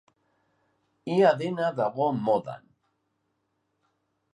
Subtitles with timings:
[1.17, 2.67] Ia dena dago modan.